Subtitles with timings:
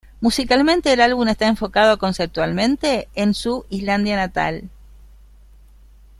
[0.19, 4.67] Musicalmente, el álbum está enfocado conceptualmente en su Islandia natal.